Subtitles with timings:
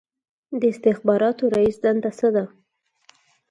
[0.59, 2.45] د استخباراتو رییس دنده څه ده؟